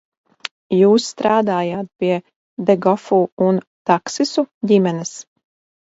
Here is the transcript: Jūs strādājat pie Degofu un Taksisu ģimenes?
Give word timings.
Jūs 0.77 1.05
strādājat 1.15 1.91
pie 2.01 2.17
Degofu 2.71 3.23
un 3.51 3.63
Taksisu 3.93 4.49
ģimenes? 4.73 5.19